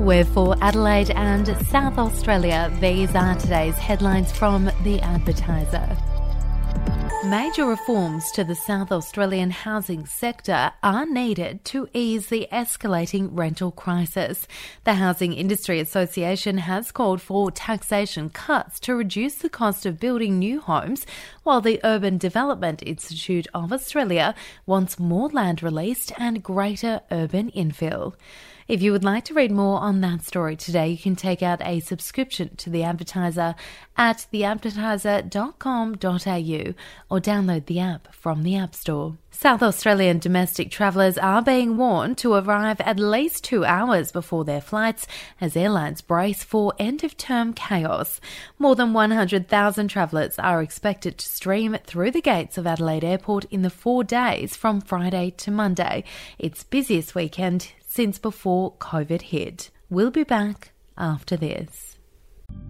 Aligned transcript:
We're 0.00 0.24
for 0.24 0.56
Adelaide 0.62 1.10
and 1.10 1.46
South 1.66 1.98
Australia. 1.98 2.72
These 2.80 3.14
are 3.14 3.36
today's 3.36 3.76
headlines 3.76 4.32
from 4.32 4.70
The 4.82 4.98
Advertiser. 5.02 5.94
Major 7.26 7.66
reforms 7.66 8.32
to 8.32 8.42
the 8.42 8.54
South 8.54 8.90
Australian 8.92 9.50
housing 9.50 10.06
sector 10.06 10.72
are 10.82 11.04
needed 11.04 11.66
to 11.66 11.86
ease 11.92 12.28
the 12.28 12.48
escalating 12.50 13.28
rental 13.32 13.70
crisis. 13.70 14.48
The 14.84 14.94
Housing 14.94 15.34
Industry 15.34 15.80
Association 15.80 16.56
has 16.56 16.92
called 16.92 17.20
for 17.20 17.50
taxation 17.50 18.30
cuts 18.30 18.80
to 18.80 18.94
reduce 18.94 19.34
the 19.34 19.50
cost 19.50 19.84
of 19.84 20.00
building 20.00 20.38
new 20.38 20.60
homes, 20.60 21.04
while 21.42 21.60
the 21.60 21.78
Urban 21.84 22.16
Development 22.16 22.82
Institute 22.86 23.46
of 23.52 23.70
Australia 23.70 24.34
wants 24.64 24.98
more 24.98 25.28
land 25.28 25.62
released 25.62 26.10
and 26.16 26.42
greater 26.42 27.02
urban 27.10 27.50
infill. 27.50 28.14
If 28.70 28.80
you 28.82 28.92
would 28.92 29.02
like 29.02 29.24
to 29.24 29.34
read 29.34 29.50
more 29.50 29.80
on 29.80 30.00
that 30.02 30.22
story 30.22 30.54
today, 30.54 30.90
you 30.90 30.96
can 30.96 31.16
take 31.16 31.42
out 31.42 31.60
a 31.60 31.80
subscription 31.80 32.54
to 32.58 32.70
The 32.70 32.84
Advertiser 32.84 33.56
at 33.96 34.28
theadvertiser.com.au 34.32 36.74
or 37.10 37.20
download 37.20 37.66
the 37.66 37.80
app 37.80 38.14
from 38.14 38.44
the 38.44 38.54
App 38.54 38.76
Store. 38.76 39.16
South 39.32 39.62
Australian 39.62 40.20
domestic 40.20 40.70
travellers 40.70 41.18
are 41.18 41.42
being 41.42 41.76
warned 41.76 42.16
to 42.18 42.34
arrive 42.34 42.80
at 42.82 43.00
least 43.00 43.42
two 43.42 43.64
hours 43.64 44.12
before 44.12 44.44
their 44.44 44.60
flights 44.60 45.04
as 45.40 45.56
airlines 45.56 46.00
brace 46.00 46.44
for 46.44 46.72
end 46.78 47.02
of 47.02 47.16
term 47.16 47.52
chaos. 47.52 48.20
More 48.56 48.76
than 48.76 48.92
100,000 48.92 49.88
travellers 49.88 50.38
are 50.38 50.62
expected 50.62 51.18
to 51.18 51.26
stream 51.26 51.76
through 51.86 52.12
the 52.12 52.20
gates 52.20 52.56
of 52.56 52.68
Adelaide 52.68 53.02
Airport 53.02 53.46
in 53.46 53.62
the 53.62 53.70
four 53.70 54.04
days 54.04 54.54
from 54.54 54.80
Friday 54.80 55.30
to 55.38 55.50
Monday, 55.50 56.04
its 56.38 56.62
busiest 56.62 57.16
weekend 57.16 57.72
since 57.90 58.20
before 58.20 58.74
COVID 58.74 59.20
hit. 59.22 59.70
We'll 59.90 60.12
be 60.12 60.22
back 60.22 60.70
after 60.96 61.36
this. 61.36 61.98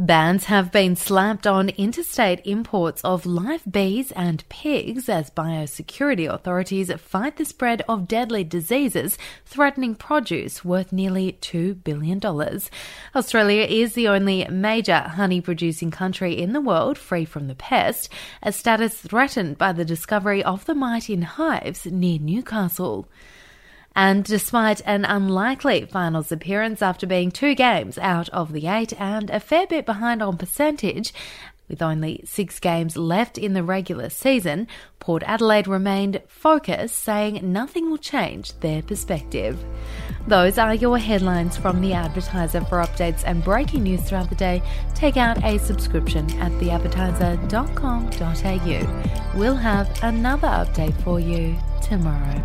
Bans 0.00 0.44
have 0.44 0.72
been 0.72 0.96
slapped 0.96 1.46
on 1.46 1.68
interstate 1.68 2.40
imports 2.46 3.02
of 3.02 3.26
live 3.26 3.70
bees 3.70 4.12
and 4.12 4.48
pigs 4.48 5.10
as 5.10 5.28
biosecurity 5.28 6.26
authorities 6.26 6.90
fight 6.94 7.36
the 7.36 7.44
spread 7.44 7.82
of 7.86 8.08
deadly 8.08 8.42
diseases 8.42 9.18
threatening 9.44 9.94
produce 9.94 10.64
worth 10.64 10.90
nearly 10.90 11.36
$2 11.42 11.84
billion. 11.84 12.18
Australia 13.14 13.64
is 13.64 13.92
the 13.92 14.08
only 14.08 14.46
major 14.48 15.00
honey 15.00 15.42
producing 15.42 15.90
country 15.90 16.32
in 16.32 16.54
the 16.54 16.62
world 16.62 16.96
free 16.96 17.26
from 17.26 17.46
the 17.46 17.54
pest, 17.54 18.08
a 18.42 18.52
status 18.52 18.94
threatened 18.94 19.58
by 19.58 19.70
the 19.70 19.84
discovery 19.84 20.42
of 20.42 20.64
the 20.64 20.74
mite 20.74 21.10
in 21.10 21.20
hives 21.20 21.84
near 21.84 22.18
Newcastle. 22.18 23.06
And 23.94 24.24
despite 24.24 24.80
an 24.86 25.04
unlikely 25.04 25.86
finals 25.86 26.30
appearance 26.30 26.80
after 26.80 27.06
being 27.06 27.30
two 27.30 27.54
games 27.54 27.98
out 27.98 28.28
of 28.30 28.52
the 28.52 28.66
eight 28.66 28.98
and 29.00 29.28
a 29.30 29.40
fair 29.40 29.66
bit 29.66 29.84
behind 29.84 30.22
on 30.22 30.38
percentage, 30.38 31.12
with 31.70 31.80
only 31.80 32.20
six 32.24 32.58
games 32.58 32.96
left 32.96 33.38
in 33.38 33.54
the 33.54 33.62
regular 33.62 34.10
season, 34.10 34.66
Port 34.98 35.22
Adelaide 35.24 35.68
remained 35.68 36.20
focused, 36.26 36.96
saying 36.96 37.52
nothing 37.52 37.88
will 37.88 37.96
change 37.96 38.52
their 38.58 38.82
perspective. 38.82 39.64
Those 40.26 40.58
are 40.58 40.74
your 40.74 40.98
headlines 40.98 41.56
from 41.56 41.80
The 41.80 41.92
Advertiser. 41.92 42.62
For 42.62 42.82
updates 42.82 43.22
and 43.24 43.44
breaking 43.44 43.84
news 43.84 44.02
throughout 44.02 44.28
the 44.28 44.34
day, 44.34 44.60
take 44.94 45.16
out 45.16 45.42
a 45.44 45.58
subscription 45.58 46.28
at 46.40 46.50
theadvertiser.com.au. 46.52 49.38
We'll 49.38 49.56
have 49.56 50.02
another 50.02 50.48
update 50.48 51.00
for 51.02 51.20
you 51.20 51.56
tomorrow. 51.80 52.44